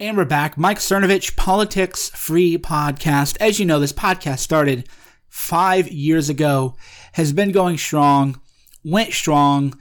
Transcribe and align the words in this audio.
And 0.00 0.16
we're 0.16 0.26
back. 0.26 0.56
Mike 0.56 0.78
Cernovich, 0.78 1.34
Politics 1.34 2.10
Free 2.10 2.56
Podcast. 2.56 3.36
As 3.40 3.58
you 3.58 3.66
know, 3.66 3.80
this 3.80 3.92
podcast 3.92 4.38
started 4.38 4.88
five 5.26 5.88
years 5.88 6.28
ago, 6.28 6.76
has 7.14 7.32
been 7.32 7.50
going 7.50 7.78
strong, 7.78 8.40
went 8.84 9.12
strong, 9.12 9.76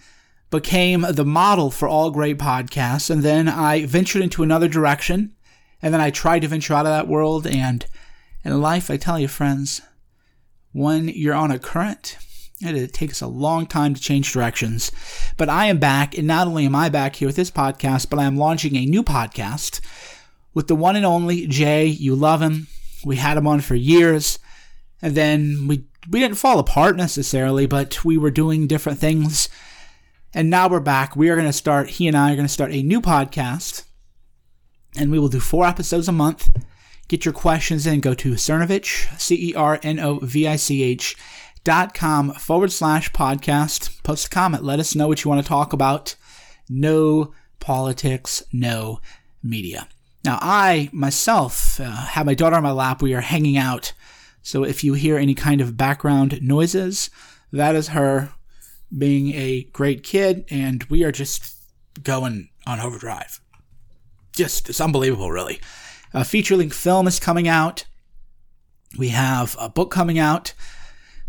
became 0.50 1.06
the 1.08 1.24
model 1.24 1.70
for 1.70 1.88
all 1.88 2.10
great 2.10 2.40
podcasts. 2.40 3.12
And 3.12 3.22
then 3.22 3.48
I 3.48 3.86
ventured 3.86 4.24
into 4.24 4.42
another 4.42 4.68
direction. 4.68 5.36
And 5.84 5.94
then 5.94 6.02
I 6.02 6.10
tried 6.10 6.40
to 6.40 6.48
venture 6.48 6.74
out 6.74 6.88
of 6.88 6.94
that 6.94 7.08
world. 7.08 7.46
And 7.46 7.86
in 8.44 8.60
life, 8.60 8.90
I 8.90 8.98
tell 8.98 9.20
you, 9.20 9.28
friends, 9.28 9.84
when 10.72 11.10
you're 11.10 11.36
on 11.36 11.52
a 11.52 11.60
current, 11.60 12.18
it 12.62 12.94
takes 12.94 13.22
a 13.22 13.28
long 13.28 13.68
time 13.68 13.94
to 13.94 14.02
change 14.02 14.32
directions. 14.32 14.92
But 15.38 15.50
I 15.50 15.66
am 15.68 15.78
back, 15.78 16.18
and 16.18 16.28
not 16.28 16.48
only 16.48 16.66
am 16.66 16.76
I 16.76 16.90
back 16.90 17.16
here 17.16 17.28
with 17.28 17.36
this 17.36 17.52
podcast, 17.52 18.10
but 18.10 18.20
I 18.20 18.26
am 18.26 18.38
launching 18.38 18.76
a 18.76 18.86
new 18.86 19.04
podcast 19.04 19.80
with 20.54 20.68
the 20.68 20.76
one 20.76 20.96
and 20.96 21.06
only 21.06 21.46
Jay. 21.48 21.86
You 21.86 22.16
love 22.16 22.42
him. 22.42 22.68
We 23.06 23.18
had 23.18 23.38
him 23.38 23.48
on 23.48 23.62
for 23.62 23.76
years. 23.76 24.40
And 25.02 25.14
then 25.14 25.68
we 25.68 25.86
we 26.10 26.20
didn't 26.20 26.38
fall 26.38 26.58
apart 26.58 26.96
necessarily, 26.96 27.68
but 27.68 28.04
we 28.04 28.18
were 28.18 28.32
doing 28.32 28.66
different 28.66 28.98
things. 28.98 29.50
And 30.34 30.50
now 30.50 30.68
we're 30.68 30.80
back. 30.80 31.16
We 31.16 31.30
are 31.30 31.36
going 31.36 31.48
to 31.48 31.54
start, 31.54 31.90
he 31.90 32.08
and 32.08 32.18
I 32.18 32.32
are 32.32 32.36
going 32.36 32.48
to 32.48 32.54
start 32.54 32.72
a 32.72 32.82
new 32.82 33.02
podcast. 33.02 33.84
And 34.96 35.12
we 35.12 35.20
will 35.20 35.28
do 35.28 35.40
four 35.40 35.66
episodes 35.66 36.08
a 36.08 36.12
month. 36.12 36.50
Get 37.08 37.26
your 37.26 37.34
questions 37.34 37.86
in. 37.86 38.00
Go 38.00 38.14
to 38.16 38.34
Cernovich, 38.34 39.20
C 39.20 39.52
E 39.52 39.54
R 39.56 39.80
N 39.84 40.00
O 40.00 40.20
V 40.20 40.48
I 40.48 40.56
C 40.56 40.82
H 40.84 41.16
dot 41.68 41.94
com 41.94 42.32
forward 42.32 42.72
slash 42.72 43.12
podcast. 43.12 44.02
Post 44.02 44.28
a 44.28 44.30
comment. 44.30 44.64
Let 44.64 44.80
us 44.80 44.96
know 44.96 45.10
what 45.10 45.26
you 45.26 45.30
want 45.30 45.44
to 45.44 45.48
talk 45.48 45.74
about. 45.74 46.16
No 46.70 47.34
politics, 47.60 48.42
no 48.54 49.02
media. 49.44 49.90
Now, 50.24 50.40
I 50.42 50.90
myself 50.94 51.78
uh, 51.82 51.92
have 51.92 52.26
my 52.26 52.36
daughter 52.36 52.56
on 52.56 52.64
my 52.64 52.72
lap. 52.72 53.02
We 53.02 53.14
are 53.14 53.20
hanging 53.20 53.58
out. 53.58 53.92
So 54.44 54.64
if 54.64 54.82
you 54.82 54.94
hear 54.94 55.18
any 55.18 55.36
kind 55.36 55.60
of 55.60 55.76
background 55.76 56.42
noises, 56.42 57.10
that 57.52 57.76
is 57.76 57.90
her 57.90 58.32
being 58.98 59.34
a 59.34 59.64
great 59.74 60.04
kid, 60.04 60.46
and 60.50 60.86
we 60.86 61.04
are 61.04 61.12
just 61.12 61.54
going 62.02 62.48
on 62.66 62.80
overdrive. 62.80 63.42
Just, 64.32 64.70
it's 64.70 64.80
unbelievable, 64.80 65.32
really. 65.32 65.60
A 66.14 66.24
feature 66.24 66.56
length 66.56 66.78
film 66.78 67.08
is 67.08 67.20
coming 67.20 67.50
out. 67.50 67.86
We 68.98 69.10
have 69.10 69.58
a 69.60 69.68
book 69.68 69.92
coming 69.92 70.18
out, 70.18 70.54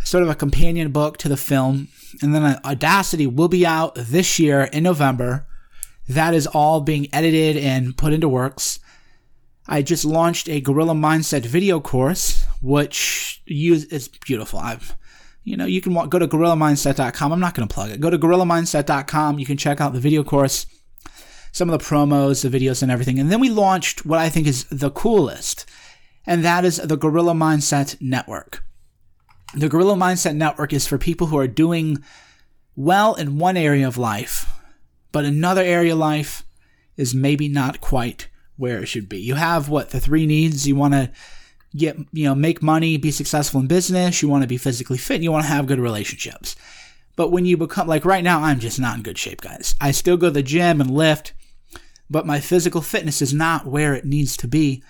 sort 0.04 0.22
of 0.22 0.30
a 0.30 0.34
companion 0.34 0.90
book 0.90 1.16
to 1.18 1.28
the 1.28 1.36
film. 1.36 1.88
And 2.22 2.34
then 2.34 2.42
uh, 2.42 2.60
Audacity 2.64 3.26
will 3.26 3.48
be 3.48 3.66
out 3.66 3.94
this 3.94 4.38
year 4.38 4.62
in 4.64 4.82
November. 4.82 5.46
That 6.08 6.34
is 6.34 6.46
all 6.46 6.80
being 6.80 7.08
edited 7.12 7.56
and 7.56 7.96
put 7.96 8.12
into 8.12 8.28
works. 8.28 8.80
I 9.68 9.82
just 9.82 10.06
launched 10.06 10.48
a 10.48 10.62
Gorilla 10.62 10.94
Mindset 10.94 11.44
video 11.44 11.78
course, 11.78 12.44
which 12.62 13.42
use 13.44 13.84
is 13.84 14.08
beautiful. 14.08 14.58
I've, 14.58 14.96
you 15.44 15.58
know, 15.58 15.66
you 15.66 15.82
can 15.82 15.92
go 16.08 16.18
to 16.18 16.26
gorillamindset.com. 16.26 17.32
I'm 17.32 17.40
not 17.40 17.54
going 17.54 17.68
to 17.68 17.74
plug 17.74 17.90
it. 17.90 18.00
Go 18.00 18.08
to 18.08 18.18
gorillamindset.com. 18.18 19.38
You 19.38 19.44
can 19.44 19.58
check 19.58 19.82
out 19.82 19.92
the 19.92 20.00
video 20.00 20.24
course, 20.24 20.64
some 21.52 21.68
of 21.68 21.78
the 21.78 21.84
promos, 21.84 22.48
the 22.48 22.58
videos, 22.58 22.82
and 22.82 22.90
everything. 22.90 23.18
And 23.18 23.30
then 23.30 23.40
we 23.40 23.50
launched 23.50 24.06
what 24.06 24.18
I 24.18 24.30
think 24.30 24.46
is 24.46 24.64
the 24.64 24.90
coolest, 24.90 25.68
and 26.26 26.42
that 26.44 26.64
is 26.64 26.78
the 26.78 26.96
Gorilla 26.96 27.34
Mindset 27.34 28.00
Network. 28.00 28.64
The 29.54 29.68
Gorilla 29.68 29.94
Mindset 29.94 30.36
Network 30.36 30.74
is 30.74 30.86
for 30.86 30.98
people 30.98 31.28
who 31.28 31.38
are 31.38 31.48
doing 31.48 32.04
well 32.76 33.14
in 33.14 33.38
one 33.38 33.56
area 33.56 33.88
of 33.88 33.96
life, 33.96 34.46
but 35.10 35.24
another 35.24 35.62
area 35.62 35.94
of 35.94 35.98
life 35.98 36.44
is 36.96 37.14
maybe 37.14 37.48
not 37.48 37.80
quite 37.80 38.28
where 38.56 38.80
it 38.80 38.86
should 38.86 39.08
be. 39.08 39.18
You 39.18 39.36
have 39.36 39.68
what 39.68 39.90
the 39.90 40.00
three 40.00 40.26
needs. 40.26 40.68
You 40.68 40.76
want 40.76 40.94
to 40.94 41.10
get, 41.74 41.96
you 42.12 42.24
know, 42.24 42.34
make 42.34 42.62
money, 42.62 42.98
be 42.98 43.10
successful 43.10 43.60
in 43.60 43.68
business. 43.68 44.20
You 44.20 44.28
want 44.28 44.42
to 44.42 44.48
be 44.48 44.58
physically 44.58 44.98
fit. 44.98 45.14
And 45.16 45.24
you 45.24 45.32
want 45.32 45.44
to 45.44 45.52
have 45.52 45.66
good 45.66 45.80
relationships. 45.80 46.54
But 47.16 47.30
when 47.30 47.46
you 47.46 47.56
become 47.56 47.88
like 47.88 48.04
right 48.04 48.22
now, 48.22 48.42
I'm 48.42 48.60
just 48.60 48.78
not 48.78 48.96
in 48.98 49.02
good 49.02 49.18
shape, 49.18 49.40
guys. 49.40 49.74
I 49.80 49.92
still 49.92 50.16
go 50.16 50.26
to 50.26 50.32
the 50.32 50.42
gym 50.42 50.80
and 50.80 50.90
lift, 50.90 51.32
but 52.10 52.26
my 52.26 52.38
physical 52.38 52.82
fitness 52.82 53.22
is 53.22 53.32
not 53.32 53.66
where 53.66 53.94
it 53.94 54.04
needs 54.04 54.36
to 54.38 54.48
be. 54.48 54.82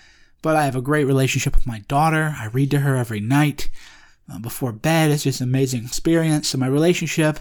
But 0.42 0.56
I 0.56 0.64
have 0.64 0.76
a 0.76 0.82
great 0.82 1.04
relationship 1.04 1.54
with 1.54 1.66
my 1.66 1.80
daughter. 1.88 2.34
I 2.38 2.46
read 2.46 2.70
to 2.72 2.80
her 2.80 2.96
every 2.96 3.20
night 3.20 3.70
uh, 4.32 4.38
before 4.38 4.72
bed. 4.72 5.10
It's 5.10 5.24
just 5.24 5.40
an 5.40 5.48
amazing 5.48 5.84
experience. 5.84 6.48
So 6.48 6.58
my 6.58 6.66
relationship 6.66 7.40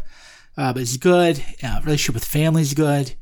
uh, 0.58 0.74
is 0.76 0.98
good. 0.98 1.44
Uh, 1.64 1.80
relationship 1.84 2.16
with 2.16 2.26
family 2.26 2.62
is 2.62 2.74
good 2.74 3.16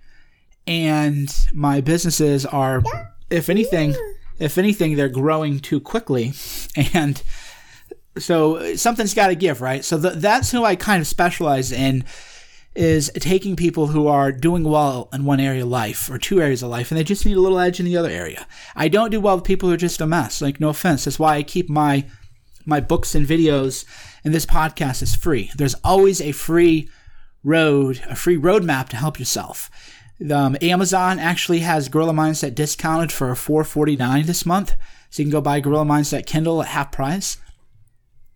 and 0.68 1.34
my 1.54 1.82
businesses 1.82 2.46
are, 2.46 2.84
if 3.30 3.50
anything, 3.50 3.96
if 4.40 4.58
anything, 4.58 4.96
they're 4.96 5.10
growing 5.10 5.60
too 5.60 5.80
quickly, 5.80 6.34
and 6.94 7.22
so 8.18 8.76
something's 8.76 9.14
got 9.14 9.28
to 9.28 9.36
give, 9.36 9.62
right? 9.62 9.84
So 9.84 9.98
the, 9.98 10.12
that's 10.12 10.52
who 10.52 10.64
I 10.64 10.76
kind 10.76 11.02
of 11.02 11.08
specialize 11.08 11.72
in 11.72 12.06
is 12.74 13.10
taking 13.20 13.56
people 13.56 13.88
who 13.88 14.08
are 14.08 14.32
doing 14.34 14.64
well 14.64 15.10
in 15.14 15.24
one 15.24 15.40
area 15.40 15.64
of 15.64 15.70
life 15.70 16.10
or 16.10 16.18
two 16.18 16.42
areas 16.42 16.62
of 16.62 16.70
life 16.70 16.92
and 16.92 16.98
they 16.98 17.06
just 17.06 17.26
need 17.26 17.38
a 17.38 17.40
little 17.40 17.58
edge 17.58 17.80
in 17.80 17.86
the 17.86 17.96
other 17.96 18.10
area. 18.10 18.46
I 18.76 18.90
don't 18.90 19.12
do 19.12 19.22
well 19.22 19.36
with 19.36 19.46
people 19.46 19.70
who 19.70 19.76
are 19.76 19.78
just 19.78 20.02
a 20.02 20.06
mess. 20.06 20.42
Like 20.42 20.60
no 20.60 20.70
offense. 20.70 21.06
That's 21.06 21.18
why 21.18 21.36
I 21.36 21.44
keep 21.44 21.70
my 21.70 22.06
my 22.66 22.80
books 22.80 23.16
and 23.16 23.28
videos 23.28 23.86
and 24.24 24.34
this 24.34 24.46
podcast 24.46 25.02
is 25.02 25.16
free. 25.16 25.52
There's 25.56 25.76
always 25.84 26.20
a 26.20 26.32
free 26.32 26.90
road, 27.44 28.02
a 28.10 28.16
free 28.16 28.38
roadmap 28.38 28.90
to 28.90 28.98
help 28.98 29.20
yourself. 29.20 29.70
Um, 30.32 30.58
Amazon 30.62 31.20
actually 31.20 31.60
has 31.60 31.90
Gorilla 31.90 32.14
Mindset 32.14 32.56
discounted 32.56 33.12
for 33.12 33.32
4.49 33.34 34.26
this 34.26 34.46
month, 34.46 34.76
so 35.10 35.22
you 35.22 35.26
can 35.26 35.32
go 35.32 35.42
buy 35.42 35.60
Gorilla 35.60 35.86
Mindset 35.86 36.26
Kindle 36.26 36.62
at 36.62 36.70
half 36.70 36.92
price. 36.92 37.38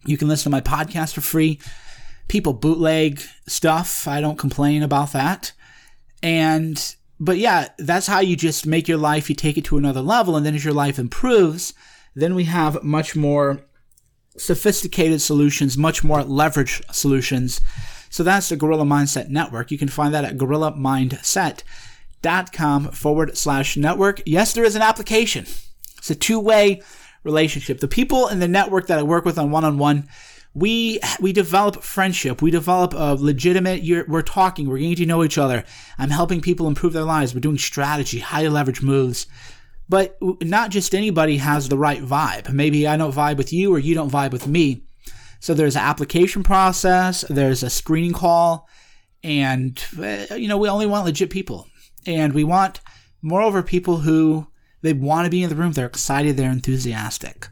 You 0.06 0.17
can 0.17 0.28
listen 0.28 0.51
to 0.51 0.56
my 0.56 0.61
podcast 0.61 1.13
for 1.13 1.22
free. 1.22 1.59
People 2.28 2.53
bootleg 2.53 3.22
stuff. 3.47 4.07
I 4.07 4.22
don't 4.22 4.38
complain 4.38 4.84
about 4.84 5.11
that. 5.13 5.51
And 6.22 6.96
but 7.19 7.38
yeah, 7.38 7.69
that's 7.78 8.07
how 8.07 8.19
you 8.19 8.35
just 8.35 8.66
make 8.66 8.88
your 8.88 8.97
life. 8.97 9.29
You 9.29 9.35
take 9.35 9.57
it 9.57 9.66
to 9.66 9.78
another 9.78 10.01
level, 10.01 10.38
and 10.38 10.46
then 10.46 10.56
as 10.56 10.63
your 10.63 10.73
life 10.73 11.00
improves, 11.00 11.73
then 12.16 12.35
we 12.35 12.46
have 12.46 12.84
much 12.84 13.16
more 13.16 13.61
sophisticated 14.38 15.22
solutions, 15.22 15.78
much 15.78 16.03
more 16.03 16.23
leverage 16.23 16.81
solutions 16.91 17.62
so 18.09 18.23
that's 18.23 18.50
the 18.50 18.56
Gorilla 18.56 18.85
Mindset 18.85 19.29
Network. 19.29 19.69
You 19.72 19.78
can 19.78 19.88
find 19.88 20.12
that 20.13 20.25
at 20.25 20.38
gorillamindset.com 20.38 22.91
forward 22.91 23.38
slash 23.38 23.78
network. 23.78 24.22
Yes, 24.25 24.53
there 24.53 24.63
is 24.63 24.75
an 24.75 24.81
application. 24.81 25.45
It's 25.97 26.09
a 26.09 26.16
two 26.16 26.40
way 26.40 26.81
relationship. 27.23 27.79
The 27.79 27.88
people 27.88 28.28
in 28.28 28.40
the 28.40 28.47
network 28.47 28.88
that 28.88 28.97
I 28.97 29.03
work 29.03 29.25
with 29.25 29.38
on 29.38 29.51
one 29.51 29.63
on 29.63 29.78
one, 29.78 30.07
we 30.56 31.00
we 31.19 31.31
develop 31.31 31.84
friendship. 31.84 32.41
We 32.41 32.50
develop 32.50 32.96
a 32.96 33.13
legitimate. 33.13 33.84
we're 34.07 34.23
talking. 34.23 34.67
We're 34.67 34.79
getting 34.79 34.96
to 34.96 35.06
know 35.06 35.23
each 35.23 35.38
other. 35.38 35.63
I'm 36.00 36.09
helping 36.09 36.41
people 36.41 36.66
improve 36.67 36.94
their 36.94 37.03
lives. 37.03 37.35
We're 37.35 37.41
doing 37.41 37.59
strategy, 37.59 38.17
high 38.19 38.47
leverage 38.47 38.81
moves. 38.81 39.28
But 39.90 40.18
not 40.22 40.70
just 40.70 40.94
anybody 40.94 41.38
has 41.38 41.68
the 41.68 41.78
right 41.78 42.02
vibe. 42.02 42.54
Maybe 42.54 42.88
I 42.88 42.96
don't 42.96 43.14
vibe 43.14 43.38
with 43.38 43.52
you, 43.52 43.74
or 43.74 43.80
you 43.80 43.96
don't 43.96 44.12
vibe 44.12 44.32
with 44.32 44.48
me. 44.48 44.84
So 45.40 45.54
there's 45.54 45.76
an 45.76 45.82
application 45.82 46.44
process, 46.44 47.26
there's 47.30 47.64
a 47.64 47.70
screening 47.70 48.14
call, 48.14 48.68
and 49.24 49.84
uh, 49.98 50.36
you 50.36 50.48
know 50.48 50.58
we 50.58 50.70
only 50.70 50.86
want 50.86 51.06
legit 51.06 51.30
people, 51.30 51.68
and 52.06 52.34
we 52.34 52.44
want 52.44 52.82
moreover 53.22 53.64
people 53.64 53.98
who 53.98 54.48
they 54.82 54.94
want 54.94 55.26
to 55.26 55.32
be 55.32 55.44
in 55.44 55.50
the 55.50 55.56
room, 55.56 55.74
they're 55.74 55.86
excited, 55.86 56.38
they're 56.38 56.52
enthusiastic. 56.52 57.50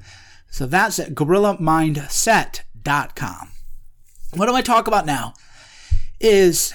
So 0.50 0.66
that's 0.66 0.98
at 1.00 1.14
gorillamindset.com. 1.14 3.52
What 4.34 4.46
do 4.46 4.56
I 4.56 4.62
talk 4.62 4.88
about 4.88 5.06
now? 5.06 5.34
Is 6.20 6.74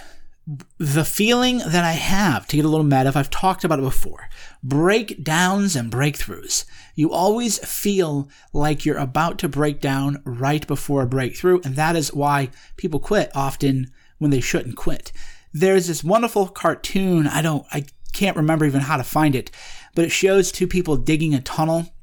the 0.79 1.05
feeling 1.05 1.59
that 1.59 1.85
I 1.85 1.93
have 1.93 2.47
to 2.49 2.57
get 2.57 2.65
a 2.65 2.69
little 2.69 2.85
meta, 2.85 3.09
if 3.09 3.17
I've 3.17 3.31
talked 3.31 3.65
about 3.65 3.79
it 3.79 3.83
before, 3.83 4.29
breakdowns 4.63 5.77
and 5.77 5.91
breakthroughs. 5.93 6.65
You 6.95 7.13
always 7.13 7.59
feel 7.59 8.29
like 8.53 8.85
you're 8.85 8.99
about 8.99 9.39
to 9.39 9.49
break 9.49 9.81
down 9.81 10.21
right 10.25 10.67
before 10.67 11.03
a 11.03 11.07
breakthrough, 11.07 11.61
and 11.65 11.77
that 11.77 11.95
is 11.95 12.13
why 12.13 12.51
people 12.77 12.99
quit 12.99 13.31
often 13.35 13.91
when 14.19 14.31
they 14.31 14.41
shouldn't 14.41 14.77
quit. 14.77 15.13
There's 15.53 15.87
this 15.87 16.03
wonderful 16.03 16.49
cartoon, 16.49 17.29
I 17.29 17.41
don't, 17.43 17.65
I 17.71 17.85
can't 18.13 18.37
remember 18.37 18.65
even 18.65 18.81
how 18.81 18.97
to 18.97 19.05
find 19.05 19.37
it, 19.37 19.51
but 19.95 20.05
it 20.05 20.11
shows 20.11 20.51
two 20.51 20.67
people 20.67 20.97
digging 20.97 21.35
a 21.35 21.41
tunnel 21.41 21.95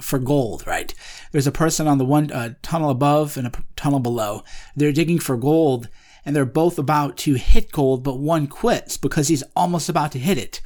for 0.00 0.18
gold, 0.18 0.66
right? 0.66 0.92
There's 1.30 1.46
a 1.46 1.52
person 1.52 1.86
on 1.86 1.98
the 1.98 2.04
one 2.04 2.30
uh, 2.30 2.54
tunnel 2.62 2.90
above 2.90 3.36
and 3.36 3.46
a 3.46 3.52
tunnel 3.76 4.00
below. 4.00 4.42
They're 4.76 4.92
digging 4.92 5.18
for 5.18 5.36
gold 5.36 5.88
and 6.24 6.34
they're 6.34 6.44
both 6.44 6.78
about 6.78 7.16
to 7.18 7.34
hit 7.34 7.72
gold, 7.72 8.02
but 8.02 8.18
one 8.18 8.46
quits 8.46 8.96
because 8.96 9.28
he's 9.28 9.42
almost 9.56 9.88
about 9.88 10.12
to 10.12 10.18
hit 10.18 10.38
it. 10.38 10.60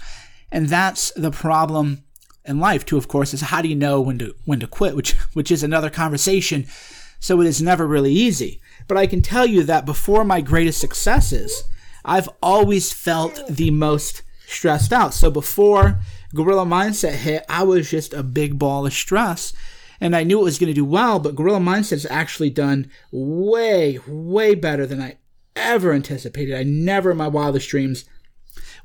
And 0.52 0.68
that's 0.68 1.10
the 1.12 1.30
problem 1.30 2.04
in 2.44 2.60
life 2.60 2.84
too, 2.84 2.96
of 2.96 3.08
course, 3.08 3.34
is 3.34 3.40
how 3.40 3.62
do 3.62 3.68
you 3.68 3.74
know 3.74 4.00
when 4.00 4.18
to 4.18 4.34
when 4.44 4.60
to 4.60 4.66
quit, 4.66 4.94
which 4.94 5.12
which 5.32 5.50
is 5.50 5.62
another 5.62 5.90
conversation. 5.90 6.66
So 7.18 7.40
it 7.40 7.46
is 7.46 7.62
never 7.62 7.86
really 7.86 8.12
easy. 8.12 8.60
But 8.88 8.98
I 8.98 9.06
can 9.06 9.22
tell 9.22 9.46
you 9.46 9.62
that 9.64 9.86
before 9.86 10.24
my 10.24 10.40
greatest 10.40 10.80
successes, 10.80 11.64
I've 12.04 12.28
always 12.42 12.92
felt 12.92 13.40
the 13.48 13.70
most 13.70 14.22
stressed 14.46 14.92
out. 14.92 15.12
So 15.12 15.30
before 15.30 15.98
Gorilla 16.34 16.64
Mindset 16.64 17.14
hit, 17.14 17.44
I 17.48 17.64
was 17.64 17.90
just 17.90 18.14
a 18.14 18.22
big 18.22 18.58
ball 18.58 18.86
of 18.86 18.92
stress. 18.92 19.52
And 20.00 20.14
I 20.14 20.24
knew 20.24 20.40
it 20.40 20.44
was 20.44 20.58
going 20.58 20.68
to 20.68 20.74
do 20.74 20.84
well, 20.84 21.18
but 21.18 21.34
Gorilla 21.34 21.58
Mindset 21.58 21.90
has 21.90 22.06
actually 22.10 22.50
done 22.50 22.90
way, 23.10 23.98
way 24.06 24.54
better 24.54 24.86
than 24.86 25.00
I 25.00 25.16
ever 25.56 25.92
anticipated. 25.92 26.54
I 26.54 26.62
never 26.62 27.10
in 27.10 27.16
my 27.16 27.28
wildest 27.28 27.68
dreams 27.68 28.04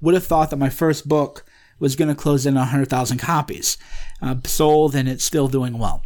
would 0.02 0.16
have 0.16 0.26
thought 0.26 0.50
that 0.50 0.58
my 0.58 0.70
first 0.70 1.08
book 1.08 1.46
was 1.80 1.96
going 1.96 2.08
to 2.08 2.16
close 2.16 2.46
in 2.46 2.56
100,000 2.56 3.18
copies 3.18 3.78
uh, 4.22 4.36
sold 4.46 4.96
and 4.96 5.10
it's 5.10 5.24
still 5.24 5.48
doing 5.48 5.78
well. 5.78 6.04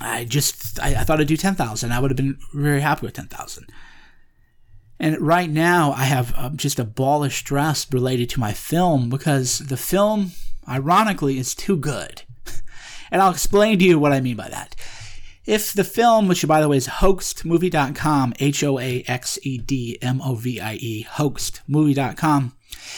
I 0.00 0.24
just, 0.24 0.80
I, 0.80 1.00
I 1.00 1.04
thought 1.04 1.20
I'd 1.20 1.26
do 1.26 1.36
10,000. 1.36 1.92
I 1.92 2.00
would 2.00 2.10
have 2.10 2.16
been 2.16 2.38
very 2.52 2.80
happy 2.80 3.06
with 3.06 3.14
10,000. 3.14 3.66
And 5.00 5.20
right 5.20 5.50
now, 5.50 5.92
I 5.92 6.04
have 6.04 6.34
uh, 6.36 6.50
just 6.50 6.78
a 6.78 6.84
ball 6.84 7.22
of 7.22 7.32
stress 7.32 7.90
related 7.92 8.30
to 8.30 8.40
my 8.40 8.52
film 8.52 9.08
because 9.08 9.58
the 9.58 9.76
film, 9.76 10.32
ironically, 10.68 11.38
is 11.38 11.54
too 11.54 11.76
good. 11.76 12.22
and 13.10 13.22
I'll 13.22 13.30
explain 13.30 13.78
to 13.78 13.84
you 13.84 13.98
what 13.98 14.12
I 14.12 14.20
mean 14.20 14.36
by 14.36 14.48
that. 14.48 14.74
If 15.48 15.72
the 15.72 15.82
film, 15.82 16.28
which 16.28 16.46
by 16.46 16.60
the 16.60 16.68
way 16.68 16.76
is 16.76 16.88
hoaxedmovie.com, 16.88 18.34
H 18.38 18.62
O 18.62 18.78
A 18.78 19.02
X 19.08 19.38
E 19.42 19.56
D 19.56 19.96
M 20.02 20.20
O 20.20 20.34
V 20.34 20.60
I 20.60 20.74
E, 20.74 21.06
hoaxedmovie.com, 21.10 22.54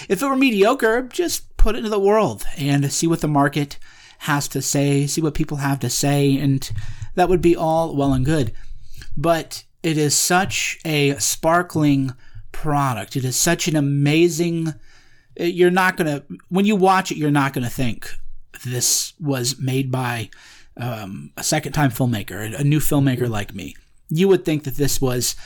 if 0.09 0.21
it 0.21 0.27
were 0.27 0.35
mediocre, 0.35 1.03
just 1.03 1.57
put 1.57 1.77
it 1.77 1.79
into 1.79 1.91
the 1.91 2.01
world 2.01 2.45
and 2.59 2.93
see 2.93 3.07
what 3.07 3.21
the 3.21 3.29
market 3.29 3.79
has 4.19 4.49
to 4.49 4.61
say, 4.61 5.07
see 5.07 5.21
what 5.21 5.35
people 5.35 5.59
have 5.59 5.79
to 5.79 5.89
say, 5.89 6.37
and 6.37 6.73
that 7.15 7.29
would 7.29 7.41
be 7.41 7.55
all 7.55 7.95
well 7.95 8.13
and 8.13 8.25
good. 8.25 8.53
But 9.17 9.63
it 9.85 9.97
is 9.97 10.17
such 10.17 10.81
a 10.85 11.15
sparkling 11.21 12.15
product. 12.51 13.15
It 13.15 13.25
is 13.25 13.37
such 13.37 13.69
an 13.69 13.77
amazing. 13.77 14.75
You're 15.39 15.71
not 15.71 15.97
gonna 15.97 16.25
when 16.49 16.65
you 16.65 16.75
watch 16.75 17.13
it, 17.13 17.17
you're 17.17 17.31
not 17.31 17.53
gonna 17.53 17.71
think 17.71 18.11
this 18.65 19.13
was 19.21 19.61
made 19.61 19.93
by 19.93 20.31
um, 20.83 21.33
a 21.37 21.43
second 21.43 21.73
time 21.73 21.91
filmmaker, 21.91 22.59
a 22.59 22.65
new 22.65 22.81
filmmaker 22.81 23.29
like 23.29 23.55
me. 23.55 23.77
You 24.09 24.29
would 24.29 24.45
think 24.45 24.65
that 24.65 24.77
this 24.77 25.01
was 25.01 25.37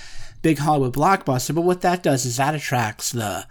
big 0.43 0.59
Hollywood 0.59 0.95
blockbuster, 0.95 1.55
but 1.55 1.63
what 1.63 1.81
that 1.83 2.03
does 2.03 2.25
is 2.25 2.37
that 2.37 2.55
attracts 2.55 3.13
the 3.13 3.47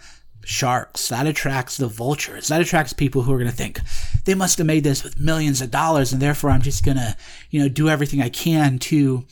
sharks. 0.45 1.07
That 1.07 1.27
attracts 1.27 1.77
the 1.77 1.87
vultures. 1.87 2.49
That 2.49 2.61
attracts 2.61 2.93
people 2.93 3.21
who 3.21 3.33
are 3.33 3.37
going 3.37 3.49
to 3.49 3.55
think 3.55 3.79
they 4.25 4.35
must 4.35 4.57
have 4.57 4.67
made 4.67 4.83
this 4.83 5.03
with 5.03 5.19
millions 5.19 5.61
of 5.61 5.71
dollars, 5.71 6.11
and 6.11 6.21
therefore 6.21 6.49
I'm 6.49 6.61
just 6.61 6.83
going 6.83 6.97
to, 6.97 7.15
you 7.49 7.59
know, 7.59 7.69
do 7.69 7.89
everything 7.89 8.21
I 8.21 8.29
can 8.29 8.79
to 8.79 9.25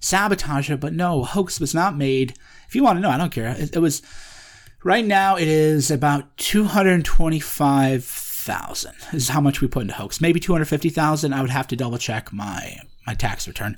sabotage 0.00 0.70
it. 0.70 0.80
But 0.80 0.92
no, 0.92 1.24
hoax 1.24 1.60
was 1.60 1.74
not 1.74 1.96
made. 1.96 2.34
If 2.68 2.74
you 2.74 2.82
want 2.82 2.96
to 2.98 3.00
know, 3.00 3.10
I 3.10 3.18
don't 3.18 3.32
care. 3.32 3.54
It, 3.58 3.74
it 3.74 3.80
was 3.80 4.02
right 4.84 5.04
now. 5.04 5.36
It 5.36 5.48
is 5.48 5.90
about 5.90 6.36
two 6.36 6.64
hundred 6.64 7.04
twenty-five 7.04 8.04
thousand. 8.44 8.94
Is 9.12 9.28
how 9.28 9.40
much 9.40 9.60
we 9.60 9.68
put 9.68 9.82
into 9.82 9.94
hoax. 9.94 10.20
Maybe 10.20 10.40
two 10.40 10.52
hundred 10.52 10.66
fifty 10.66 10.88
thousand. 10.88 11.32
I 11.32 11.40
would 11.40 11.50
have 11.50 11.68
to 11.68 11.76
double 11.76 11.98
check 11.98 12.32
my 12.32 12.78
my 13.06 13.14
tax 13.14 13.46
return. 13.46 13.76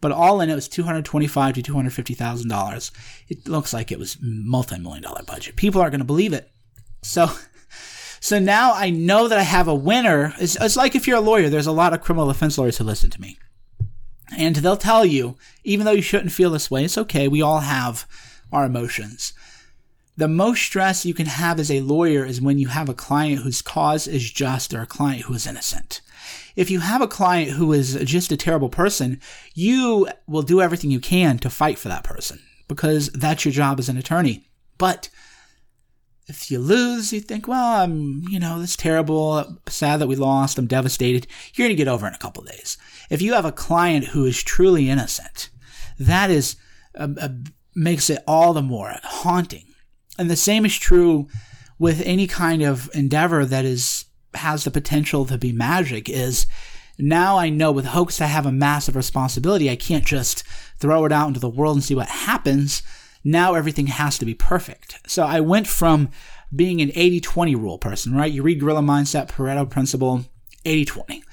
But 0.00 0.12
all 0.12 0.40
in, 0.40 0.48
it 0.48 0.54
was 0.54 0.68
two 0.68 0.84
hundred 0.84 1.04
twenty-five 1.04 1.54
to 1.54 1.62
two 1.62 1.74
hundred 1.74 1.92
fifty 1.92 2.14
thousand 2.14 2.48
dollars. 2.48 2.92
It 3.28 3.48
looks 3.48 3.72
like 3.72 3.90
it 3.90 3.98
was 3.98 4.16
multi-million 4.20 5.02
dollar 5.02 5.22
budget. 5.24 5.56
People 5.56 5.80
aren't 5.80 5.92
going 5.92 6.00
to 6.00 6.04
believe 6.04 6.32
it. 6.32 6.50
So, 7.02 7.30
so 8.20 8.38
now 8.38 8.72
I 8.72 8.90
know 8.90 9.26
that 9.26 9.38
I 9.38 9.42
have 9.42 9.66
a 9.66 9.74
winner. 9.74 10.34
It's, 10.38 10.56
it's 10.60 10.76
like 10.76 10.94
if 10.94 11.06
you're 11.08 11.18
a 11.18 11.20
lawyer. 11.20 11.48
There's 11.48 11.66
a 11.66 11.72
lot 11.72 11.92
of 11.92 12.00
criminal 12.00 12.28
defense 12.28 12.56
lawyers 12.58 12.78
who 12.78 12.84
listen 12.84 13.10
to 13.10 13.20
me, 13.20 13.38
and 14.36 14.56
they'll 14.56 14.76
tell 14.76 15.04
you, 15.04 15.36
even 15.64 15.84
though 15.84 15.92
you 15.92 16.02
shouldn't 16.02 16.32
feel 16.32 16.50
this 16.50 16.70
way, 16.70 16.84
it's 16.84 16.98
okay. 16.98 17.26
We 17.26 17.42
all 17.42 17.60
have 17.60 18.06
our 18.52 18.64
emotions. 18.64 19.32
The 20.18 20.28
most 20.28 20.62
stress 20.62 21.06
you 21.06 21.14
can 21.14 21.26
have 21.26 21.58
as 21.58 21.70
a 21.70 21.80
lawyer 21.80 22.26
is 22.26 22.40
when 22.40 22.58
you 22.58 22.68
have 22.68 22.90
a 22.90 22.94
client 22.94 23.42
whose 23.42 23.62
cause 23.62 24.06
is 24.06 24.30
just 24.30 24.74
or 24.74 24.82
a 24.82 24.86
client 24.86 25.22
who 25.22 25.34
is 25.34 25.46
innocent 25.46 26.02
if 26.58 26.72
you 26.72 26.80
have 26.80 27.00
a 27.00 27.06
client 27.06 27.52
who 27.52 27.72
is 27.72 27.94
just 28.04 28.32
a 28.32 28.36
terrible 28.36 28.68
person, 28.68 29.20
you 29.54 30.08
will 30.26 30.42
do 30.42 30.60
everything 30.60 30.90
you 30.90 30.98
can 30.98 31.38
to 31.38 31.48
fight 31.48 31.78
for 31.78 31.86
that 31.86 32.02
person 32.02 32.40
because 32.66 33.10
that's 33.10 33.44
your 33.44 33.52
job 33.52 33.78
as 33.78 33.88
an 33.88 33.96
attorney. 33.96 34.44
But 34.76 35.08
if 36.26 36.50
you 36.50 36.58
lose, 36.58 37.12
you 37.12 37.20
think, 37.20 37.46
well, 37.46 37.82
I'm, 37.84 38.24
you 38.28 38.40
know, 38.40 38.60
this 38.60 38.74
terrible, 38.74 39.60
sad 39.68 40.00
that 40.00 40.08
we 40.08 40.16
lost, 40.16 40.58
I'm 40.58 40.66
devastated. 40.66 41.28
You're 41.54 41.68
going 41.68 41.76
to 41.76 41.80
get 41.80 41.86
over 41.86 42.08
in 42.08 42.14
a 42.14 42.18
couple 42.18 42.42
days. 42.42 42.76
If 43.08 43.22
you 43.22 43.34
have 43.34 43.44
a 43.44 43.52
client 43.52 44.06
who 44.06 44.24
is 44.24 44.42
truly 44.42 44.90
innocent, 44.90 45.50
that 45.96 46.28
is, 46.28 46.56
uh, 46.96 47.06
uh, 47.20 47.28
makes 47.76 48.10
it 48.10 48.24
all 48.26 48.52
the 48.52 48.62
more 48.62 48.96
haunting. 49.04 49.67
And 50.18 50.30
the 50.30 50.36
same 50.36 50.66
is 50.66 50.76
true 50.76 51.28
with 51.78 52.02
any 52.04 52.26
kind 52.26 52.62
of 52.62 52.90
endeavor 52.92 53.44
that 53.44 53.64
is 53.64 54.06
has 54.34 54.64
the 54.64 54.70
potential 54.70 55.24
to 55.24 55.38
be 55.38 55.52
magic 55.52 56.08
is 56.08 56.46
now 56.98 57.38
I 57.38 57.48
know 57.48 57.72
with 57.72 57.86
hoax 57.86 58.20
I 58.20 58.26
have 58.26 58.46
a 58.46 58.52
massive 58.52 58.96
responsibility. 58.96 59.70
I 59.70 59.76
can't 59.76 60.04
just 60.04 60.42
throw 60.78 61.04
it 61.04 61.12
out 61.12 61.28
into 61.28 61.40
the 61.40 61.48
world 61.48 61.76
and 61.76 61.84
see 61.84 61.94
what 61.94 62.08
happens. 62.08 62.82
Now 63.24 63.54
everything 63.54 63.86
has 63.86 64.18
to 64.18 64.26
be 64.26 64.34
perfect. 64.34 64.98
So 65.06 65.24
I 65.24 65.40
went 65.40 65.66
from 65.66 66.10
being 66.54 66.80
an 66.80 66.90
80 66.94 67.20
20 67.20 67.54
rule 67.54 67.78
person, 67.78 68.14
right? 68.14 68.32
You 68.32 68.42
read 68.42 68.60
Gorilla 68.60 68.80
Mindset, 68.80 69.28
Pareto 69.28 69.68
Principle, 69.68 70.24
80 70.64 70.84
20. 70.84 71.24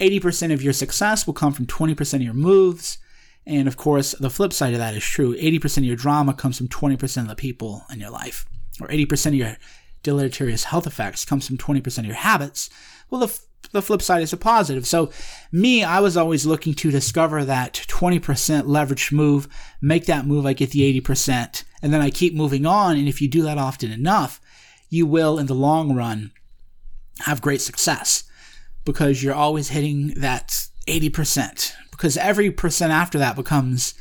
80% 0.00 0.52
of 0.52 0.62
your 0.62 0.72
success 0.72 1.26
will 1.26 1.34
come 1.34 1.52
from 1.52 1.66
20% 1.66 2.14
of 2.14 2.22
your 2.22 2.34
moves. 2.34 2.98
And 3.46 3.66
of 3.66 3.76
course, 3.76 4.12
the 4.12 4.30
flip 4.30 4.52
side 4.52 4.72
of 4.72 4.78
that 4.78 4.94
is 4.94 5.04
true. 5.04 5.36
80% 5.36 5.78
of 5.78 5.84
your 5.84 5.96
drama 5.96 6.32
comes 6.32 6.58
from 6.58 6.68
20% 6.68 7.22
of 7.22 7.28
the 7.28 7.34
people 7.34 7.84
in 7.90 7.98
your 7.98 8.10
life, 8.10 8.46
or 8.80 8.88
80% 8.88 9.26
of 9.26 9.34
your 9.34 9.56
deleterious 10.02 10.64
health 10.64 10.86
effects 10.86 11.24
comes 11.24 11.46
from 11.46 11.58
20% 11.58 11.98
of 11.98 12.06
your 12.06 12.14
habits, 12.14 12.70
well, 13.10 13.20
the, 13.20 13.40
the 13.72 13.82
flip 13.82 14.02
side 14.02 14.22
is 14.22 14.32
a 14.32 14.36
positive. 14.36 14.86
So, 14.86 15.10
me, 15.50 15.84
I 15.84 16.00
was 16.00 16.16
always 16.16 16.46
looking 16.46 16.74
to 16.74 16.90
discover 16.90 17.44
that 17.44 17.84
20% 17.88 18.20
leveraged 18.64 19.12
move, 19.12 19.48
make 19.80 20.06
that 20.06 20.26
move, 20.26 20.46
I 20.46 20.52
get 20.52 20.70
the 20.70 21.00
80%, 21.00 21.64
and 21.82 21.92
then 21.92 22.00
I 22.00 22.10
keep 22.10 22.34
moving 22.34 22.66
on. 22.66 22.96
And 22.96 23.08
if 23.08 23.20
you 23.20 23.28
do 23.28 23.42
that 23.42 23.58
often 23.58 23.90
enough, 23.90 24.40
you 24.88 25.06
will, 25.06 25.38
in 25.38 25.46
the 25.46 25.54
long 25.54 25.94
run, 25.94 26.32
have 27.20 27.42
great 27.42 27.60
success 27.60 28.24
because 28.84 29.22
you're 29.22 29.34
always 29.34 29.68
hitting 29.68 30.08
that 30.16 30.66
80%. 30.88 31.72
Because 32.02 32.16
every 32.16 32.50
percent 32.50 32.92
after 32.92 33.16
that 33.18 33.36
becomes 33.36 33.94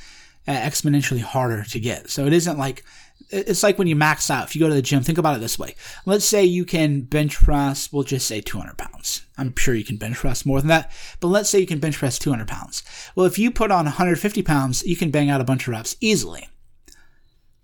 uh, 0.48 0.53
exponentially 0.53 1.21
harder 1.21 1.63
to 1.65 1.80
get. 1.80 2.09
So 2.09 2.25
it 2.25 2.33
isn't 2.33 2.57
like 2.57 2.83
it's 3.30 3.62
like 3.62 3.77
when 3.77 3.86
you 3.86 3.95
max 3.95 4.31
out. 4.31 4.48
If 4.48 4.56
you 4.56 4.59
go 4.59 4.69
to 4.69 4.74
the 4.74 4.81
gym, 4.81 5.03
think 5.03 5.19
about 5.19 5.36
it 5.36 5.39
this 5.39 5.59
way. 5.59 5.75
Let's 6.07 6.25
say 6.25 6.44
you 6.44 6.65
can 6.65 7.01
bench 7.01 7.38
press, 7.38 7.94
we'll 7.94 8.01
just 8.01 8.25
say 8.25 8.42
200 8.42 8.75
pounds. 8.75 9.27
I'm 9.38 9.56
sure 9.56 9.75
you 9.75 9.83
can 9.83 9.98
bench 9.98 10.18
press 10.18 10.48
more 10.48 10.59
than 10.59 10.69
that, 10.69 10.92
but 11.19 11.27
let's 11.27 11.48
say 11.48 11.60
you 11.60 11.67
can 11.67 11.77
bench 11.77 11.96
press 11.96 12.17
200 12.17 12.48
pounds. 12.48 12.81
Well, 13.15 13.27
if 13.27 13.38
you 13.38 13.51
put 13.51 13.70
on 13.70 13.86
150 13.86 14.41
pounds, 14.41 14.81
you 14.81 14.96
can 14.96 15.12
bang 15.12 15.29
out 15.29 15.39
a 15.39 15.43
bunch 15.43 15.67
of 15.67 15.74
reps 15.74 15.96
easily. 16.01 16.50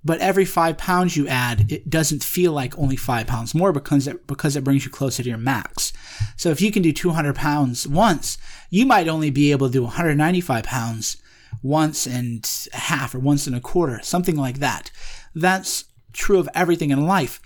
But 0.05 0.19
every 0.19 0.45
five 0.45 0.77
pounds 0.77 1.17
you 1.17 1.27
add, 1.27 1.71
it 1.71 1.89
doesn't 1.89 2.23
feel 2.23 2.51
like 2.51 2.77
only 2.77 2.95
five 2.95 3.25
pounds 3.25 3.55
more 3.55 3.73
because 3.73 4.07
it, 4.07 4.27
because 4.27 4.55
it 4.55 4.63
brings 4.63 4.85
you 4.85 4.91
closer 4.91 5.23
to 5.23 5.29
your 5.29 5.39
max. 5.39 5.93
So 6.35 6.49
if 6.49 6.61
you 6.61 6.71
can 6.71 6.81
do 6.81 6.91
200 6.91 7.35
pounds 7.35 7.87
once, 7.87 8.37
you 8.69 8.85
might 8.85 9.07
only 9.07 9.29
be 9.29 9.51
able 9.51 9.67
to 9.67 9.73
do 9.73 9.83
195 9.83 10.63
pounds 10.63 11.17
once 11.61 12.05
and 12.05 12.47
a 12.73 12.77
half 12.77 13.15
or 13.15 13.19
once 13.19 13.47
and 13.47 13.55
a 13.55 13.61
quarter, 13.61 13.99
something 14.03 14.35
like 14.35 14.59
that. 14.59 14.91
That's 15.33 15.85
true 16.13 16.39
of 16.39 16.49
everything 16.53 16.91
in 16.91 17.05
life. 17.05 17.39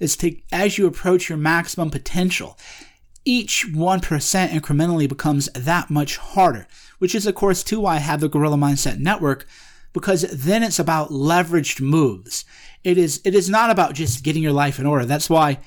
Is 0.00 0.16
to 0.18 0.36
as 0.50 0.76
you 0.76 0.86
approach 0.86 1.28
your 1.28 1.38
maximum 1.38 1.90
potential, 1.90 2.58
each 3.24 3.66
1% 3.70 4.48
incrementally 4.48 5.08
becomes 5.08 5.46
that 5.54 5.88
much 5.88 6.16
harder, 6.16 6.66
which 6.98 7.14
is 7.14 7.26
of 7.26 7.34
course 7.34 7.62
too 7.62 7.80
why 7.80 7.96
I 7.96 7.98
have 7.98 8.20
the 8.20 8.28
Gorilla 8.28 8.56
Mindset 8.56 8.98
Network 8.98 9.46
because 9.94 10.22
then 10.22 10.62
it's 10.62 10.78
about 10.78 11.08
leveraged 11.10 11.80
moves. 11.80 12.44
It 12.82 12.98
is 12.98 13.22
it 13.24 13.34
is 13.34 13.48
not 13.48 13.70
about 13.70 13.94
just 13.94 14.22
getting 14.22 14.42
your 14.42 14.52
life 14.52 14.78
in 14.78 14.84
order. 14.84 15.06
That's 15.06 15.30
why 15.30 15.60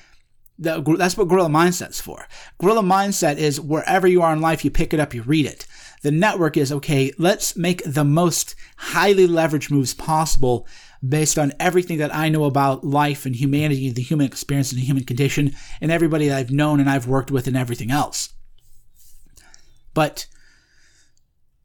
that's 0.58 1.16
what 1.16 1.28
Gorilla 1.28 1.48
Mindset's 1.48 2.00
for. 2.00 2.26
Gorilla 2.58 2.82
Mindset 2.82 3.36
is 3.36 3.60
wherever 3.60 4.08
you 4.08 4.22
are 4.22 4.32
in 4.32 4.40
life, 4.40 4.64
you 4.64 4.70
pick 4.70 4.92
it 4.92 5.00
up, 5.00 5.14
you 5.14 5.22
read 5.22 5.46
it. 5.46 5.66
The 6.02 6.10
network 6.10 6.56
is 6.56 6.72
okay, 6.72 7.12
let's 7.18 7.56
make 7.56 7.82
the 7.84 8.04
most 8.04 8.54
highly 8.76 9.26
leveraged 9.26 9.70
moves 9.70 9.94
possible 9.94 10.66
based 11.06 11.38
on 11.38 11.52
everything 11.60 11.98
that 11.98 12.14
I 12.14 12.28
know 12.28 12.44
about 12.44 12.84
life 12.84 13.24
and 13.24 13.34
humanity, 13.34 13.90
the 13.90 14.02
human 14.02 14.26
experience 14.26 14.72
and 14.72 14.80
the 14.80 14.84
human 14.84 15.04
condition, 15.04 15.54
and 15.80 15.92
everybody 15.92 16.28
that 16.28 16.36
I've 16.36 16.50
known 16.50 16.80
and 16.80 16.90
I've 16.90 17.06
worked 17.06 17.30
with 17.30 17.46
and 17.46 17.56
everything 17.56 17.90
else. 17.90 18.30
But 19.94 20.26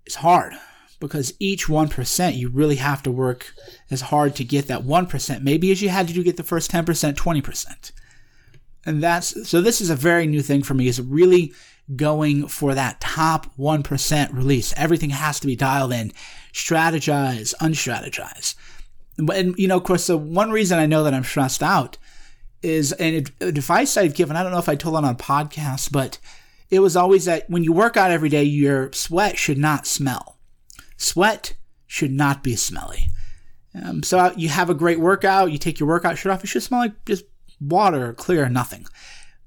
it's 0.06 0.16
hard 0.16 0.54
because 1.00 1.34
each 1.40 1.66
1% 1.68 2.36
you 2.36 2.50
really 2.50 2.78
have 2.78 3.04
to 3.04 3.12
work 3.12 3.54
as 3.92 4.02
hard 4.02 4.36
to 4.36 4.44
get 4.44 4.68
that 4.68 4.84
1%, 4.84 5.42
maybe 5.42 5.72
as 5.72 5.82
you 5.82 5.90
had 5.90 6.08
to 6.08 6.14
do 6.14 6.24
get 6.24 6.38
the 6.38 6.44
first 6.44 6.72
10%, 6.72 7.14
20%. 7.16 7.92
And 8.86 9.02
that's 9.02 9.50
so 9.50 9.62
this 9.62 9.82
is 9.82 9.90
a 9.90 9.96
very 9.96 10.28
new 10.28 10.42
thing 10.42 10.64
for 10.64 10.74
me 10.74 10.88
is 10.88 11.02
really 11.02 11.54
going 11.96 12.48
for 12.48 12.74
that 12.74 13.02
top 13.02 13.54
1% 13.58 14.34
release. 14.34 14.74
Everything 14.78 15.10
has 15.10 15.40
to 15.40 15.48
be 15.48 15.56
dialed 15.56 15.94
in. 15.94 16.12
Strategize, 16.54 17.54
unstrategize. 17.60 18.56
And, 19.18 19.56
you 19.58 19.68
know, 19.68 19.78
of 19.78 19.84
course, 19.84 20.08
the 20.08 20.18
one 20.18 20.52
reason 20.52 20.80
I 20.80 20.86
know 20.86 21.04
that 21.04 21.14
I'm 21.14 21.24
stressed 21.24 21.62
out 21.62 21.98
is 22.62 22.94
an 22.94 23.26
advice 23.42 23.98
I've 23.98 24.16
given. 24.16 24.36
I 24.36 24.44
don't 24.44 24.52
know 24.52 24.60
if 24.60 24.70
I 24.70 24.76
told 24.76 24.96
it 24.96 25.06
on 25.06 25.14
a 25.14 25.16
podcast, 25.16 25.92
but 25.92 26.20
it 26.70 26.80
was 26.80 26.96
always 26.96 27.26
that 27.26 27.50
when 27.50 27.64
you 27.64 27.74
work 27.74 27.98
out 27.98 28.12
every 28.12 28.30
day, 28.30 28.44
your 28.44 28.92
sweat 28.94 29.38
should 29.38 29.58
not 29.58 29.86
smell. 29.86 30.38
Sweat 30.98 31.56
should 31.86 32.12
not 32.12 32.44
be 32.44 32.56
smelly. 32.56 33.10
Um, 33.76 34.04
so 34.04 34.32
you 34.38 34.50
have 34.50 34.70
a 34.70 34.76
great 34.76 35.00
workout, 35.00 35.52
you 35.52 35.58
take 35.58 35.80
your 35.80 35.90
workout 35.90 36.18
shirt 36.18 36.32
off, 36.32 36.44
it 36.44 36.48
should 36.48 36.64
smell 36.64 36.82
like 36.82 37.06
just 37.06 37.26
water, 37.60 38.14
clear, 38.14 38.50
nothing. 38.50 38.86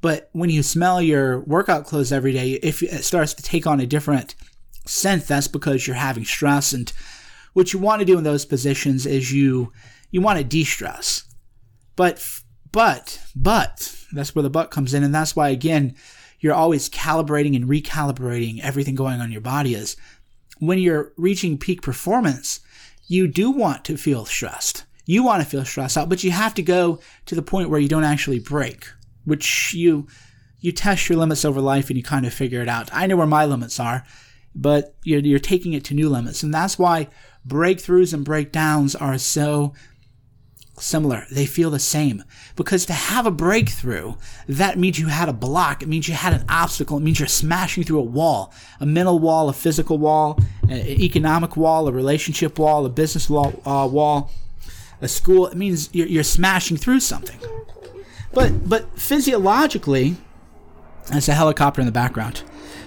But 0.01 0.29
when 0.33 0.51
you 0.51 0.63
smell 0.63 1.01
your 1.01 1.41
workout 1.41 1.87
clothes 1.87 2.13
every 2.13 2.33
day, 2.33 2.53
if 2.63 2.83
it 2.83 3.05
starts 3.05 3.35
to 3.35 3.43
take 3.43 3.67
on 3.67 3.81
a 3.81 3.87
different 3.87 4.35
scent, 4.85 5.27
that's 5.27 5.49
because 5.49 5.87
you're 5.87 5.97
having 5.97 6.25
stress. 6.25 6.73
And 6.73 6.93
what 7.55 7.73
you 7.73 7.79
want 7.79 8.01
to 8.01 8.07
do 8.07 8.19
in 8.19 8.25
those 8.25 8.45
positions 8.45 9.07
is 9.07 9.33
you 9.33 9.73
you 10.11 10.21
want 10.21 10.39
to 10.39 10.45
de-stress. 10.45 11.25
But 11.97 12.25
but 12.71 13.21
but 13.35 13.97
that's 14.13 14.35
where 14.35 14.43
the 14.43 14.51
but 14.51 14.71
comes 14.71 14.95
in, 14.95 15.03
and 15.03 15.15
that's 15.15 15.35
why 15.35 15.49
again 15.49 15.95
you're 16.39 16.55
always 16.55 16.91
calibrating 16.91 17.57
and 17.57 17.65
recalibrating 17.65 18.61
everything 18.61 18.95
going 18.95 19.21
on 19.21 19.33
your 19.33 19.41
body. 19.41 19.75
Is 19.75 19.97
when 20.59 20.79
you're 20.79 21.13
reaching 21.17 21.59
peak 21.59 21.83
performance, 21.83 22.61
you 23.07 23.27
do 23.27 23.51
want 23.51 23.85
to 23.87 23.97
feel 23.97 24.25
stressed. 24.25 24.85
You 25.07 25.23
want 25.23 25.43
to 25.43 25.49
feel 25.49 25.65
stressed 25.65 25.97
out, 25.97 26.09
but 26.09 26.25
you 26.25 26.33
have 26.33 26.53
to 26.55 26.63
go 26.63 27.01
to 27.27 27.35
the 27.35 27.43
point 27.43 27.71
where 27.71 27.81
you 27.81 27.89
don't 27.89 28.05
actually 28.05 28.41
break, 28.41 28.87
which 29.25 29.73
you 29.73 30.07
you 30.61 30.73
test 30.73 31.09
your 31.09 31.19
limits 31.19 31.45
over 31.45 31.61
life 31.61 31.89
and 31.89 31.97
you 31.97 32.03
kind 32.03 32.27
of 32.27 32.35
figure 32.35 32.61
it 32.61 32.69
out. 32.69 32.91
I 32.93 33.07
know 33.07 33.17
where 33.17 33.27
my 33.27 33.45
limits 33.45 33.79
are, 33.79 34.05
but 34.55 34.97
you're, 35.05 35.21
you're 35.21 35.39
taking 35.39 35.75
it 35.75 35.85
to 35.85 35.95
new 35.95 36.09
limits, 36.09 36.43
and 36.43 36.53
that's 36.53 36.79
why 36.79 37.09
breakthroughs 37.47 38.13
and 38.13 38.25
breakdowns 38.25 38.97
are 38.97 39.17
so 39.17 39.75
similar. 40.79 41.25
They 41.31 41.47
feel 41.47 41.71
the 41.71 41.79
same. 41.79 42.25
Because 42.55 42.85
to 42.87 42.93
have 42.93 43.27
a 43.27 43.31
breakthrough, 43.31 44.15
that 44.49 44.79
means 44.79 44.99
you 44.99 45.09
had 45.09 45.29
a 45.29 45.33
block. 45.33 45.83
It 45.83 45.89
means 45.89 46.09
you 46.09 46.15
had 46.15 46.35
an 46.35 46.45
obstacle. 46.49 46.99
It 46.99 47.03
means 47.03 47.19
you're 47.19 47.29
smashing 47.29 47.85
through 47.85 48.01
a 48.01 48.03
wall 48.03 48.53
a 48.81 48.87
mental 48.87 49.19
wall, 49.19 49.49
a 49.49 49.53
physical 49.53 49.99
wall, 49.99 50.39
an 50.65 50.87
economic 50.87 51.57
wall, 51.57 51.89
a 51.89 51.93
relationship 51.93 52.59
wall, 52.59 52.85
a 52.85 52.91
business 52.91 53.31
wall, 53.31 53.55
uh, 53.65 53.89
wall 53.91 54.31
a 55.01 55.09
school. 55.09 55.47
It 55.47 55.57
means 55.57 55.91
you're, 55.93 56.07
you're 56.07 56.25
smashing 56.25 56.77
through 56.77 57.01
something. 57.01 57.39
But, 58.33 58.69
but 58.69 58.99
physiologically, 58.99 60.17
there's 61.11 61.29
a 61.29 61.35
helicopter 61.35 61.81
in 61.81 61.87
the 61.87 61.93
background. 61.93 62.43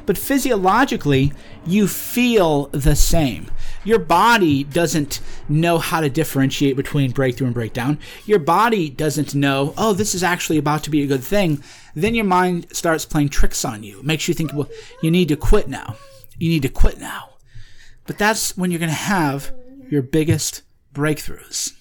But 0.05 0.17
physiologically, 0.17 1.33
you 1.65 1.87
feel 1.87 2.67
the 2.67 2.95
same. 2.95 3.51
Your 3.83 3.99
body 3.99 4.63
doesn't 4.63 5.19
know 5.47 5.77
how 5.77 6.01
to 6.01 6.09
differentiate 6.09 6.75
between 6.75 7.11
breakthrough 7.11 7.47
and 7.47 7.53
breakdown. 7.53 7.99
Your 8.25 8.39
body 8.39 8.89
doesn't 8.89 9.35
know, 9.35 9.73
oh, 9.77 9.93
this 9.93 10.13
is 10.13 10.23
actually 10.23 10.57
about 10.57 10.83
to 10.83 10.89
be 10.89 11.03
a 11.03 11.07
good 11.07 11.23
thing. 11.23 11.63
Then 11.95 12.15
your 12.15 12.25
mind 12.25 12.67
starts 12.75 13.05
playing 13.05 13.29
tricks 13.29 13.63
on 13.63 13.83
you. 13.83 13.99
It 13.99 14.05
makes 14.05 14.27
you 14.27 14.33
think, 14.33 14.53
well, 14.53 14.69
you 15.01 15.11
need 15.11 15.29
to 15.29 15.35
quit 15.35 15.67
now. 15.67 15.95
You 16.37 16.49
need 16.49 16.63
to 16.63 16.69
quit 16.69 16.99
now. 16.99 17.35
But 18.05 18.17
that's 18.17 18.57
when 18.57 18.71
you're 18.71 18.79
going 18.79 18.89
to 18.89 18.95
have 18.95 19.53
your 19.89 20.01
biggest 20.01 20.63
breakthroughs. 20.93 21.78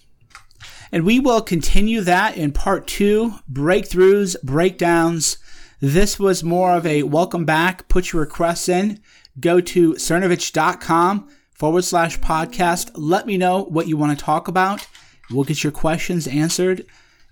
And 0.92 1.04
we 1.04 1.20
will 1.20 1.40
continue 1.40 2.00
that 2.02 2.36
in 2.36 2.52
part 2.52 2.86
two 2.86 3.34
breakthroughs, 3.50 4.40
breakdowns. 4.42 5.38
This 5.80 6.18
was 6.18 6.42
more 6.42 6.74
of 6.74 6.86
a 6.86 7.02
welcome 7.04 7.44
back. 7.44 7.88
Put 7.88 8.12
your 8.12 8.22
requests 8.22 8.68
in. 8.68 9.00
Go 9.38 9.60
to 9.60 9.94
cernovich.com 9.94 11.28
forward 11.52 11.84
slash 11.84 12.18
podcast. 12.20 12.90
Let 12.94 13.26
me 13.26 13.36
know 13.36 13.64
what 13.64 13.88
you 13.88 13.96
want 13.96 14.18
to 14.18 14.24
talk 14.24 14.48
about. 14.48 14.86
We'll 15.30 15.44
get 15.44 15.62
your 15.62 15.72
questions 15.72 16.26
answered. 16.26 16.86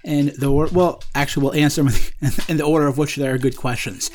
And 0.04 0.28
the 0.28 0.52
well, 0.52 1.02
actually, 1.14 1.44
we'll 1.44 1.54
answer 1.54 1.82
them 1.82 1.92
in 2.48 2.58
the 2.58 2.64
order 2.64 2.86
of 2.86 2.98
which 2.98 3.16
they 3.16 3.26
are 3.26 3.38
good 3.38 3.56
questions. 3.56 4.08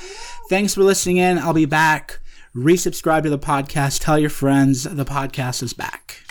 Thanks 0.49 0.75
for 0.75 0.83
listening 0.83 1.17
in. 1.17 1.37
I'll 1.37 1.53
be 1.53 1.65
back. 1.65 2.19
Resubscribe 2.55 3.23
to 3.23 3.29
the 3.29 3.39
podcast. 3.39 4.01
Tell 4.01 4.19
your 4.19 4.29
friends 4.29 4.83
the 4.83 5.05
podcast 5.05 5.63
is 5.63 5.73
back. 5.73 6.23